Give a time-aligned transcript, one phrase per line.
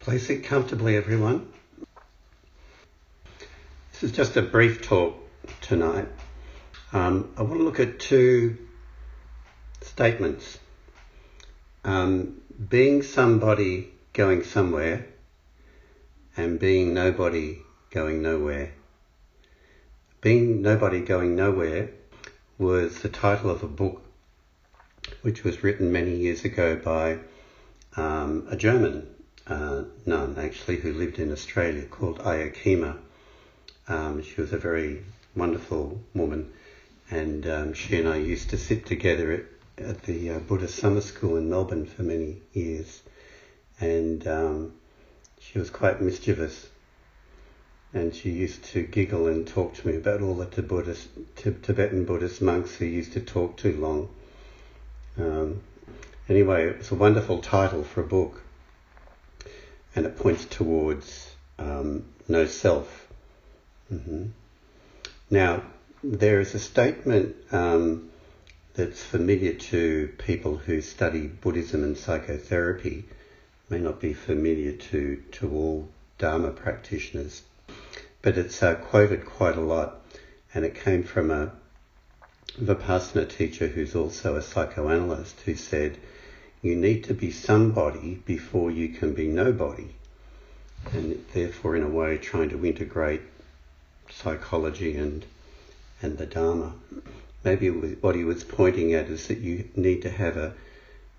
[0.00, 1.46] Please sit comfortably, everyone.
[3.92, 5.14] This is just a brief talk
[5.60, 6.08] tonight.
[6.94, 8.56] Um, I want to look at two
[9.82, 10.58] statements.
[11.84, 12.40] Um,
[12.70, 15.06] being somebody going somewhere
[16.34, 17.58] and being nobody
[17.90, 18.72] going nowhere.
[20.22, 21.90] Being Nobody Going Nowhere
[22.56, 24.02] was the title of a book
[25.20, 27.18] which was written many years ago by
[27.98, 29.06] um, a German
[29.46, 32.98] uh, nun, actually, who lived in Australia called Ayya Khema.
[33.88, 35.04] Um, she was a very
[35.34, 36.52] wonderful woman,
[37.10, 39.32] and um, she and I used to sit together
[39.78, 43.02] at, at the uh, Buddhist summer school in Melbourne for many years,
[43.80, 44.72] and um,
[45.40, 46.68] she was quite mischievous.
[47.92, 52.76] And she used to giggle and talk to me about all the Tibetan Buddhist monks
[52.76, 54.08] who used to talk too long.
[55.18, 55.60] Um,
[56.28, 58.42] anyway, was a wonderful title for a book,
[59.94, 63.08] and it points towards um, no self.
[63.92, 64.26] Mm-hmm.
[65.30, 65.62] Now,
[66.02, 68.10] there is a statement um,
[68.74, 73.04] that's familiar to people who study Buddhism and psychotherapy,
[73.68, 77.42] may not be familiar to, to all Dharma practitioners,
[78.22, 80.00] but it's uh, quoted quite a lot,
[80.54, 81.52] and it came from a
[82.60, 85.98] Vipassana teacher who's also a psychoanalyst who said,
[86.62, 89.88] you need to be somebody before you can be nobody.
[90.92, 93.22] And therefore, in a way, trying to integrate
[94.10, 95.24] psychology and,
[96.02, 96.72] and the Dharma.
[97.44, 100.54] Maybe what he was pointing at is that you need to have a,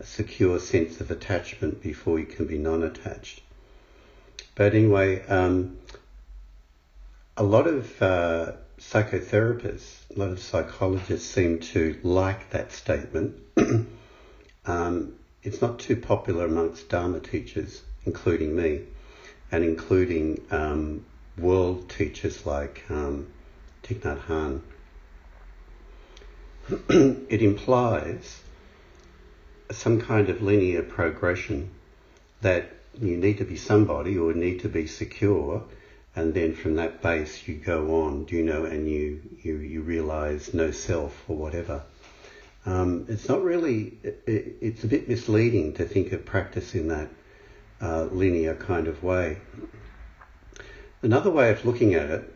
[0.00, 3.40] a secure sense of attachment before you can be non-attached.
[4.56, 5.78] But anyway, um,
[7.36, 13.36] a lot of uh, psychotherapists, a lot of psychologists seem to like that statement.
[14.66, 18.82] um, it's not too popular amongst Dharma teachers, including me,
[19.50, 21.04] and including um,
[21.36, 23.28] world teachers like um,
[23.82, 24.60] Thich Nhat Hanh.
[27.30, 28.40] it implies
[29.70, 31.70] some kind of linear progression
[32.40, 32.70] that
[33.00, 35.64] you need to be somebody or need to be secure
[36.18, 40.52] and then from that base you go on, you know, and you, you, you realize
[40.52, 41.82] no self or whatever.
[42.66, 47.08] Um, it's not really, it, it's a bit misleading to think of practice in that
[47.80, 49.38] uh, linear kind of way.
[51.02, 52.34] Another way of looking at it,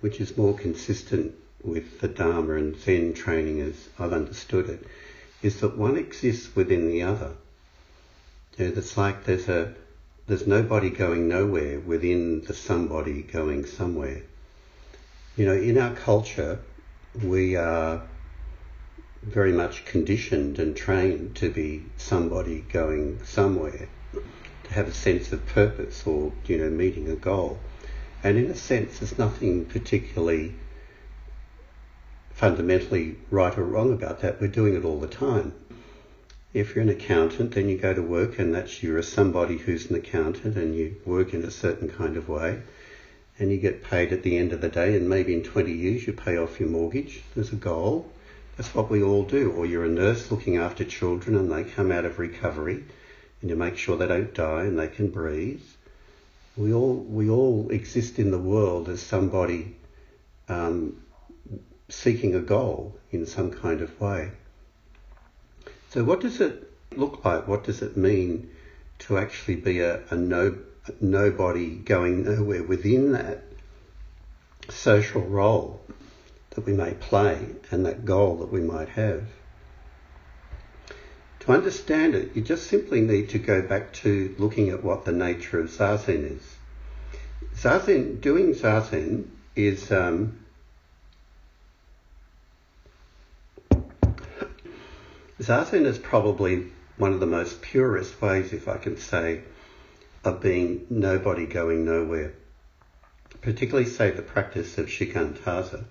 [0.00, 4.86] which is more consistent with the Dharma and Zen training as I've understood it,
[5.42, 7.32] is that one exists within the other.
[8.56, 9.74] You know, it's like there's a
[10.26, 14.22] there's nobody going nowhere within the somebody going somewhere.
[15.36, 16.60] You know, in our culture,
[17.22, 18.02] we are
[19.26, 23.88] very much conditioned and trained to be somebody going somewhere,
[24.64, 27.58] to have a sense of purpose or, you know, meeting a goal.
[28.22, 30.54] And in a sense, there's nothing particularly
[32.30, 34.40] fundamentally right or wrong about that.
[34.40, 35.54] We're doing it all the time.
[36.54, 39.96] If you're an accountant, then you go to work and that's you're somebody who's an
[39.96, 42.62] accountant and you work in a certain kind of way
[43.38, 46.06] and you get paid at the end of the day and maybe in 20 years
[46.06, 47.22] you pay off your mortgage.
[47.34, 48.10] There's a goal.
[48.56, 49.52] That's what we all do.
[49.52, 52.84] Or you're a nurse looking after children and they come out of recovery
[53.40, 55.62] and you make sure they don't die and they can breathe.
[56.56, 59.76] We all, we all exist in the world as somebody
[60.48, 61.02] um,
[61.90, 64.30] seeking a goal in some kind of way.
[65.90, 67.46] So what does it look like?
[67.46, 68.50] What does it mean
[69.00, 70.56] to actually be a, a no,
[71.00, 73.42] nobody going nowhere within that
[74.70, 75.82] social role
[76.56, 79.28] that we may play and that goal that we might have?
[81.40, 85.12] To understand it, you just simply need to go back to looking at what the
[85.12, 86.56] nature of zazen is.
[87.54, 90.38] Zazen, doing zazen is um,
[95.40, 96.66] Zazen is probably
[96.96, 99.42] one of the most purest ways, if I can say,
[100.24, 102.32] of being nobody going nowhere.
[103.42, 105.84] Particularly, say, the practice of shikantaza,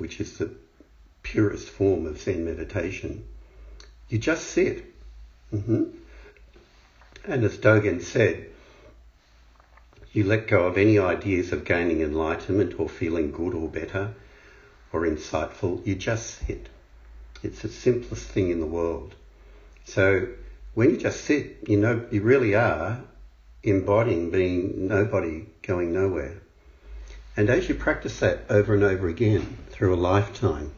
[0.00, 0.50] which is the
[1.22, 3.24] purest form of Zen meditation.
[4.08, 4.84] You just sit.
[5.52, 5.84] Mm-hmm.
[7.24, 8.46] And as Dogen said,
[10.12, 14.14] you let go of any ideas of gaining enlightenment or feeling good or better
[14.92, 15.86] or insightful.
[15.86, 16.68] You just sit.
[17.42, 19.14] It's the simplest thing in the world.
[19.84, 20.28] So
[20.74, 23.02] when you just sit, you know, you really are
[23.62, 26.40] embodying being nobody going nowhere.
[27.36, 30.72] And as you practice that over and over again through a lifetime,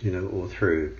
[0.00, 0.96] you know, or through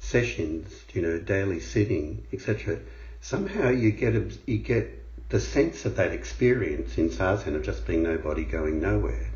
[0.00, 2.80] sessions, you know, daily sitting, etc.,
[3.20, 4.14] somehow you get
[4.46, 9.30] you get the sense of that experience in Zazen of just being nobody going nowhere.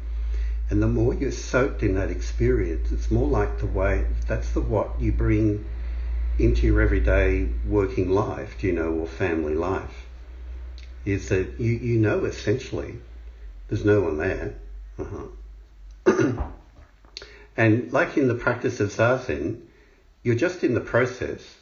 [0.70, 4.60] And the more you're soaked in that experience, it's more like the way, that's the
[4.60, 5.64] what you bring
[6.38, 10.06] into your everyday working life, you know, or family life.
[11.04, 12.98] Is that you, you know essentially
[13.68, 14.54] there's no one there.
[14.98, 16.42] Uh-huh.
[17.56, 19.62] and like in the practice of Zazen,
[20.22, 21.58] you're just in the process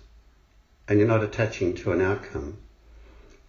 [0.88, 2.58] and you're not attaching to an outcome.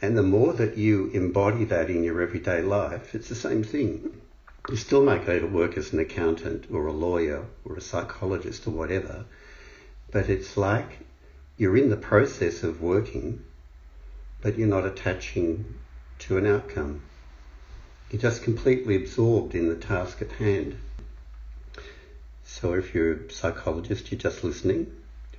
[0.02, 4.22] And the more that you embody that in your everyday life, it's the same thing.
[4.70, 8.68] You still might go to work as an accountant or a lawyer or a psychologist
[8.68, 9.26] or whatever,
[10.12, 11.00] but it's like
[11.58, 13.44] you're in the process of working,
[14.42, 15.76] but you're not attaching
[16.20, 17.02] to an outcome.
[18.12, 20.78] You're just completely absorbed in the task at hand.
[22.46, 24.92] So if you're a psychologist, you're just listening,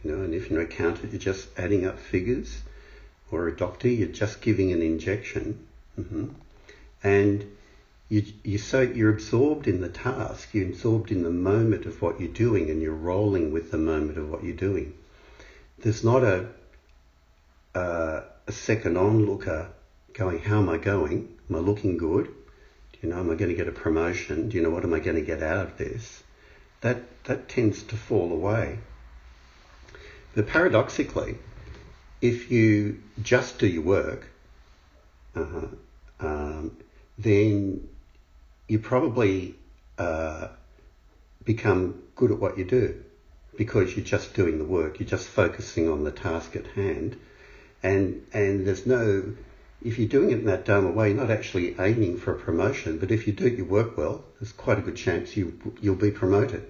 [0.05, 2.63] you know, and if you're an accountant, you're just adding up figures,
[3.31, 5.67] or a doctor, you're just giving an injection,
[5.99, 6.29] mm-hmm.
[7.03, 7.51] and
[8.09, 12.21] you, you so you're absorbed in the task, you're absorbed in the moment of what
[12.21, 14.95] you're doing, and you're rolling with the moment of what you're doing.
[15.79, 16.49] There's not a
[17.75, 19.71] uh, a second onlooker
[20.13, 21.37] going, how am I going?
[21.49, 22.35] Am I looking good?
[23.03, 24.49] You know, am I going to get a promotion?
[24.49, 26.23] Do you know what am I going to get out of this?
[26.81, 28.79] That that tends to fall away.
[30.35, 31.39] But paradoxically,
[32.21, 34.29] if you just do your work,
[35.35, 35.67] uh,
[36.21, 36.77] um,
[37.19, 37.89] then
[38.69, 39.55] you probably
[39.97, 40.49] uh,
[41.45, 43.03] become good at what you do
[43.57, 45.01] because you're just doing the work.
[45.01, 47.17] You're just focusing on the task at hand,
[47.83, 49.35] and and there's no.
[49.83, 52.99] If you're doing it in that Dharma way, you're not actually aiming for a promotion.
[52.99, 56.11] But if you do your work well, there's quite a good chance you you'll be
[56.11, 56.67] promoted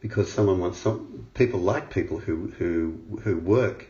[0.00, 1.28] because someone wants some.
[1.34, 3.86] People like people who who who work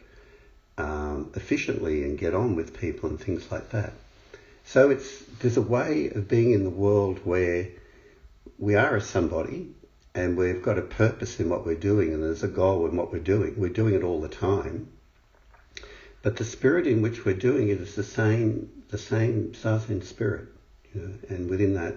[0.78, 3.93] um, efficiently and get on with people and things like that.
[4.64, 7.69] So it's there's a way of being in the world where
[8.58, 9.75] we are a somebody
[10.14, 13.12] and we've got a purpose in what we're doing and there's a goal in what
[13.12, 13.54] we're doing.
[13.58, 14.88] We're doing it all the time.
[16.26, 20.49] But the spirit in which we're doing it is the same the same Zazen spirit.
[20.93, 21.94] You know, and within that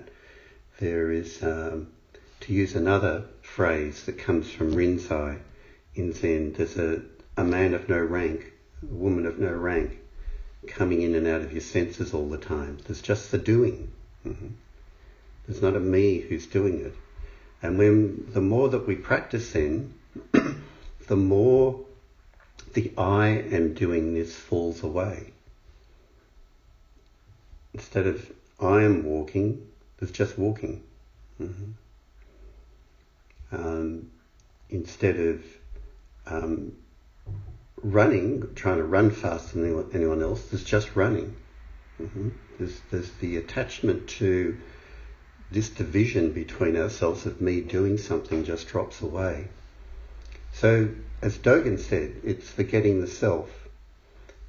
[0.80, 1.88] there is um,
[2.42, 5.40] to use another phrase that comes from Rinzai
[5.96, 7.02] in Zen, there's a,
[7.38, 8.54] a man of no rank,
[8.84, 9.98] a woman of no rank
[10.68, 12.78] coming in and out of your senses all the time.
[12.86, 13.92] There's just the doing.
[14.28, 14.50] Mm-hmm.
[15.48, 16.94] There's not a me who's doing it.
[17.64, 19.96] And when the more that we practice in,
[21.08, 21.84] the more
[22.74, 25.33] the I am doing this falls away.
[27.74, 29.68] Instead of I am walking,
[29.98, 30.83] there's just walking.
[31.42, 31.71] Mm-hmm.
[33.51, 34.12] Um,
[34.69, 35.44] instead of
[36.27, 36.74] um,
[37.83, 40.42] running, trying to run faster than anyone else.
[40.48, 41.36] There's just running.
[42.01, 42.30] Mm-hmm.
[42.57, 44.57] There's, there's the attachment to
[45.51, 49.48] this division between ourselves of me doing something just drops away.
[50.54, 50.89] So,
[51.21, 53.50] as Dogen said, it's forgetting the self.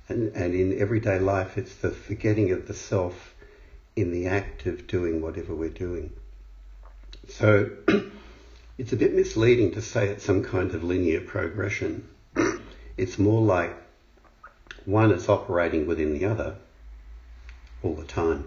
[0.09, 3.35] And, and in everyday life, it's the forgetting of the self
[3.97, 6.13] in the act of doing whatever we're doing.
[7.29, 7.71] So,
[8.79, 12.09] it's a bit misleading to say it's some kind of linear progression.
[12.97, 13.75] It's more like
[14.85, 16.57] one is operating within the other
[17.83, 18.45] all the time.